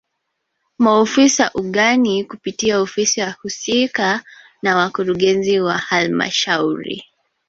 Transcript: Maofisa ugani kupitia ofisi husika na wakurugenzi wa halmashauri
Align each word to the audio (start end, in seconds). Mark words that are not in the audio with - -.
Maofisa 0.79 1.51
ugani 1.53 2.23
kupitia 2.25 2.79
ofisi 2.79 3.21
husika 3.41 4.21
na 4.61 4.75
wakurugenzi 4.75 5.59
wa 5.59 5.77
halmashauri 5.77 7.05